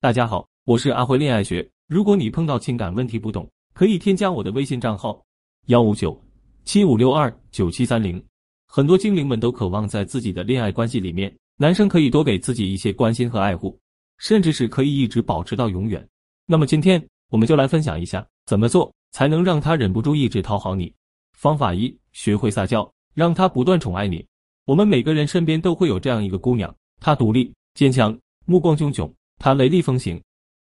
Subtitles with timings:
[0.00, 1.68] 大家好，我是阿辉恋爱学。
[1.88, 5.20] 如果你碰到情感问题不懂，可以添加我的微信账号
[5.66, 6.16] 幺五九
[6.64, 8.24] 七五六二九七三零。
[8.68, 13.76] 很多精灵们都渴望在自己的恋爱关系里面，男生可以多给自己一些关心和爱护，
[14.18, 16.08] 甚至是可以一直保持到永远。
[16.46, 20.94] 那么今天我们就来分享一下怎么做才能让他忍不住一直讨好你。
[21.32, 24.24] 方法一：学会撒娇，让他不断宠爱你。
[24.64, 29.12] 我们每个人身边都会有这样一个姑娘，她独立坚强，目光炯炯。
[29.38, 30.20] 他雷厉风行，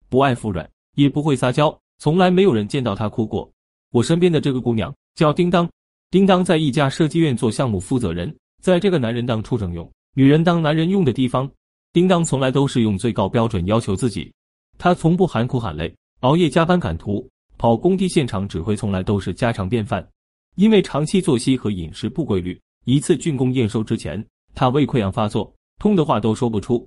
[0.09, 3.49] 不爱服软，也不会撒娇，从来没有人见到他哭过。
[3.91, 5.69] 我身边的这个姑娘叫叮当，
[6.11, 11.49] 叮当在一家设计院做项目负责人，在这个男人当畜生用，女人当男人用的地方，
[11.93, 14.31] 叮当从来都是用最高标准要求自己。
[14.77, 17.25] 他从不喊苦喊累，熬夜加班赶图，
[17.57, 20.05] 跑工地现场指挥，从来都是家常便饭。
[20.55, 26.85] 因为长期作息和饮食不规律，一次竣工验收之前，他胃溃疡发作，痛的话都说不出。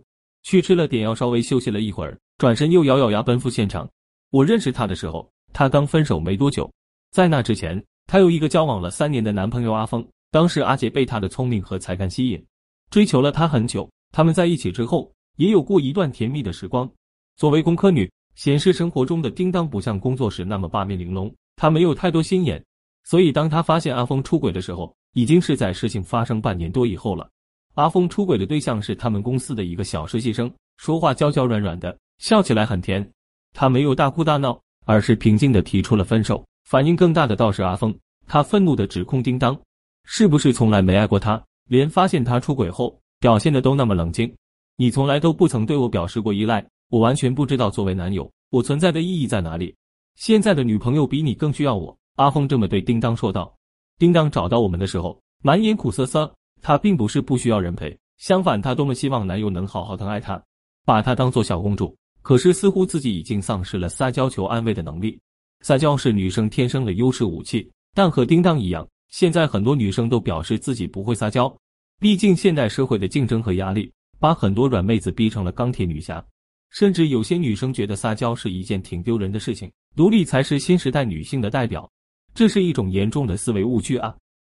[0.49, 3.87] 去吃了点药，稍微休息了一会儿，转身又咬咬牙奔赴现场。
[4.31, 6.73] 我认识他的时候，他刚分手没多久，
[7.11, 10.03] 在那之前，他有一个交往了三年的男朋友阿峰。
[10.31, 12.43] 当时阿杰被他的聪明和才干吸引，
[12.89, 13.87] 追求了他很久。
[14.11, 16.91] 他们在一起之后，也有过一段甜蜜的时光。
[17.37, 22.65] 作为工科女，显示生活中的叮当不像工作时那么八面玲珑，她没有太多心眼。
[23.05, 27.29] 所以，当她发现阿峰出轨的时候，已经是在事情发生半年多以后了。
[27.75, 33.09] 阿峰出轨的对象是他们公司的一个小实习生，说话娇娇软软的，笑起来很甜。
[33.55, 36.45] 他没有大哭大闹，而是平静的提出了分手。
[36.65, 39.59] 反应更大的倒是阿峰，他愤怒的指控叮当，
[40.05, 41.43] 是不是从来没爱过他？
[41.69, 44.33] 连发现他出轨后，表现的都那么冷静。
[44.77, 49.75] 你从来都不曾对我表示过依赖，我完全不知道作为男友我存在的意义在哪里。
[50.17, 51.97] 现在的女朋友比你更需要我。
[52.17, 53.55] 阿峰这么对叮当说道。
[53.99, 56.33] 叮当找到我们的时候，满眼苦涩涩。
[56.61, 60.43] 她并不是不需要人陪，相反，她多么希望男友能好好疼爱她，
[60.85, 61.97] 把她当做小公主。
[62.23, 65.19] 可是，似乎自己已经丧失了撒娇求安慰的能力。
[65.63, 71.53] 撒娇是女生天生的优势武器，但和叮当一样，现在很多女生都表示自己不会撒娇。
[71.99, 76.25] 毕竟，现代社会的竞争和压力，把很多软妹子逼成了钢铁女侠。
[76.71, 81.91] 甚至有些女生觉得撒娇是一件挺丢人的事情，独立才是新时代女性的代表。
[82.35, 84.15] 这是一种严重的思维误区啊！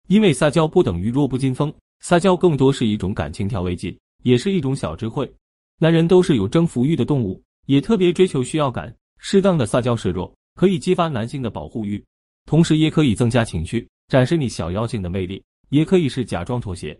[0.09, 1.73] 因为撒娇不等于弱不禁风。
[2.03, 5.33] 撒娇更多是一种感情调味剂，也是一种小智慧。
[5.79, 8.95] 男人都是有征服欲的动物，也特别追求需要感。
[9.19, 12.05] 适当的撒娇示弱，可以激发男性的保护欲，
[12.45, 15.43] 同时也可以增加情绪，展示你小妖精的魅力。
[15.69, 16.99] 也可以是假装妥协，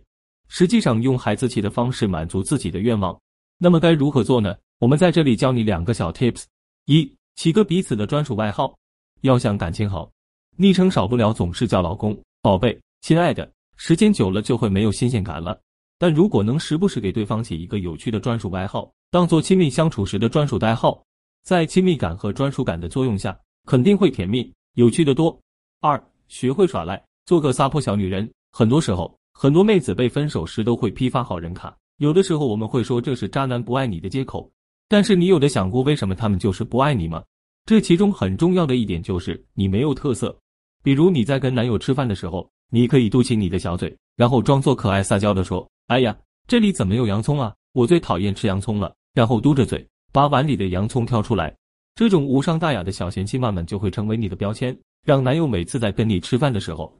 [0.49, 3.21] 实际上用孩子气的方式满足自己的愿望。
[3.59, 4.57] 那么该如何做呢？
[4.79, 6.45] 我们在这里教你两个小 tips：
[6.87, 8.73] 一、起个彼此的专属外号。
[9.21, 10.11] 要想感情好，
[10.57, 13.51] 昵称少不了总是叫老公、宝贝、亲爱的。
[13.85, 15.61] 时间久了就会没有新鲜感了，
[15.99, 21.05] 但如果能时不时给对方起一个有趣的专属外号，当做亲密相处时的专属代号，
[21.43, 25.37] 在亲密感和专属感的作用下，肯定会甜蜜有趣的多。
[25.81, 28.33] 二，学会耍赖，做个撒泼小女人。
[28.53, 34.49] 很多时候，很多妹子被分手时都会批发好人卡，有的时候我们会说这是渣男不爱你的借口，
[34.89, 37.21] 但是你有的想过为什么他们就是不爱你吗？
[37.67, 40.39] 这其中很重要的一点就是你没有特色，
[40.85, 42.49] 比如你在跟男友吃饭的时候。
[42.75, 46.17] 你可以嘟起你的小嘴，然后装作可爱撒娇的说：“哎呀，
[46.49, 47.55] 这里怎么有洋葱啊？
[47.75, 51.55] 我最讨厌吃洋葱了。”然后嘟着嘴把碗里的洋葱挑出来。
[51.95, 54.75] 这种无伤大雅的小贤妻慢慢就会成为你的标签，
[55.05, 56.91] 让男友每次在跟你吃饭的时候，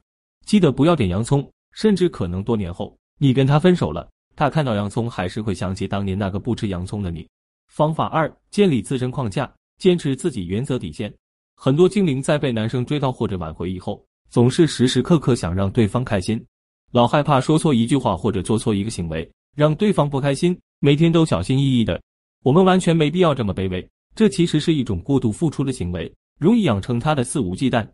[0.45, 1.43] 记得不要点洋葱。
[1.71, 7.27] 甚至可能多年后你跟他分手了，他看到洋葱还是会想起当年那个不吃洋葱的你。
[7.67, 11.11] 方法二：建立自身框架，坚持自己原则底线。
[11.55, 14.05] 很多精灵在被男生追到或者挽回以后。
[14.33, 16.43] 总是时时刻刻想让对方开心，
[16.91, 22.01] 老害怕说错一句话或者做错一个行为让对方不开心，每天都小心翼翼的。
[22.41, 27.87] 我们完全没必要这么卑微，这其实是一种过度付出的行为，容易养成他的肆无忌惮。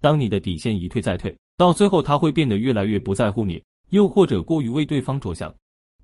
[0.00, 5.54] 当你的底线一退再退，到最后他会变得越来越不在乎你，又或者过于为对方着想，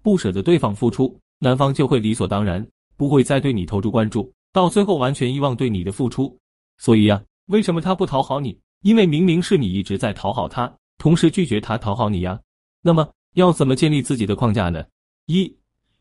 [0.05, 2.65] 不舍得对方付出，男方就会理所当然
[2.97, 6.39] 不会再对你投注关注，到最后完全遗忘对你的付出。
[6.79, 8.57] 所以呀，为什么他不讨好你？
[8.83, 12.41] 因为明明是你一直在讨好他，同时拒绝他讨好你呀。
[12.83, 14.83] 那么要怎么建立自己的框架呢？
[15.27, 15.55] 一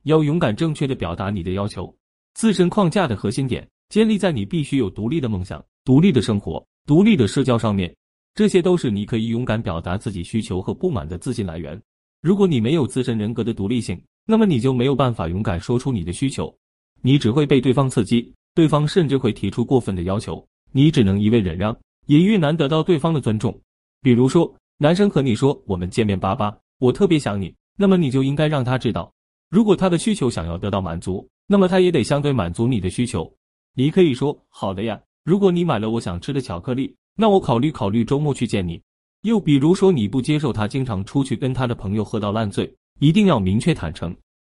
[0.04, 1.94] 要勇敢正确的表达你的要求。
[2.34, 7.94] 自身框架的核心点建立在你必须有独立的梦想、独立的生活、独立的社交上面，
[8.34, 11.80] 这些都是你可以勇敢表达自己需求和不满的自信来源。
[12.22, 16.54] 如果你没有自身人格的独立性，那么你就没有办法勇敢说出你的需求，
[17.02, 21.78] 你只会被对方刺激，对方甚至会提出过分的要求，你只能一味忍让。
[22.10, 23.56] 也越难得到对方的尊重。
[24.02, 29.14] 比如说，男生和你说“我们见面吧吧，我特别想你”，那么你就应该让他知道，
[29.52, 33.32] 如果他的需求想要得到满足，那么他也得相对满足你的需求。
[33.76, 38.82] 你可以说好的呀，如果你买了我想吃的巧克力，那我考虑考虑周末去见你。
[39.22, 44.16] 又比如说，你不接受他经常出去跟他的朋友喝到烂醉，一定要明确坦诚，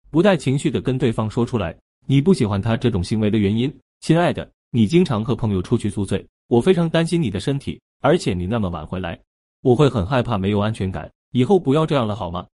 [0.08, 1.76] 不带情绪的跟对方说出来，
[2.06, 3.75] 你不喜欢他这种行为的原因。
[4.00, 9.17] 亲爱的，你经常和朋友出去宿醉，我非常担心你的身体，而且你那么晚回来，
[9.62, 11.08] 我会很害怕，没有安全感。
[11.31, 12.44] 以后不要这样了，好吗？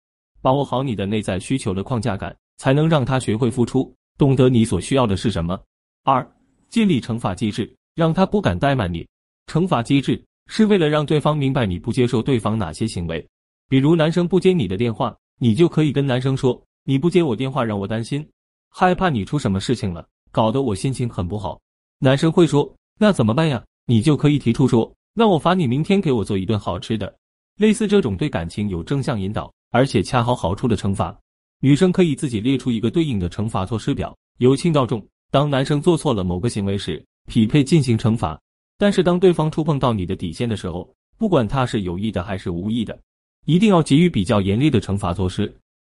[0.43, 5.59] 把握好你的内在需求的框架感，才能让他学会付出，懂得你所需要的是什么。
[6.05, 6.31] 二。
[6.69, 9.07] 建立惩罚机制，让他不敢怠慢你。
[9.47, 13.27] 惩罚机制是为了让对方明白你不接受对方哪些行为。
[13.69, 18.29] 比如男生不接你的电话，你就可以跟男生说：“你不接我电话让我担心，
[18.69, 21.59] 害怕你出什么事情了，搞得我心情很不好。”
[21.99, 27.12] 男生会说：“那怎么办呀？”你就可以提出说：“那我罚你明天给我做一顿好吃的。”
[27.56, 31.17] 类似这种对感情有正向引导，而且恰好好处的惩罚，
[31.61, 35.03] 女生可以自己列出一个对应的惩罚措施表，由轻到重。
[35.31, 38.37] 当男生做错了某个行为时，匹配进行惩罚；
[38.77, 42.99] 但是当对方触碰到你的底线的时候，不管他是有意的还是无意的，
[43.47, 45.53] 一定要给予比较严厉的惩罚措施。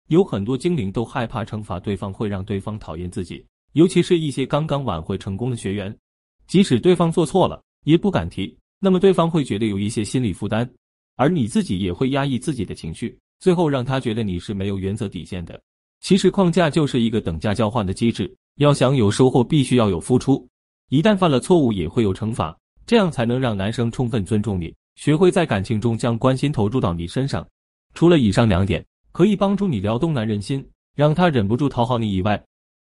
[0.08, 3.44] 有很多精灵都害怕惩罚对方会让对方讨厌自己，
[3.74, 5.96] 尤其是一些刚刚挽回成功的学员，
[6.48, 10.68] 即使对方做错了也不敢提，那么对方会觉得有一些心理负担，
[11.16, 15.60] 而你自己也会压抑自己的情绪，最后让他觉得你是没有原则底线的。
[16.00, 18.32] 其实框架就是一个等价交换的机制。
[18.56, 20.46] 要想有收获，必须要有付出。
[20.90, 27.46] 一旦犯了错误，也会有惩罚，这样才能让男生充分尊重你，学会在感情中将关心投注到你身上。
[27.94, 30.62] 除了以上两点可以帮助你撩动男人心，
[30.94, 32.42] 让他忍不住讨好你以外，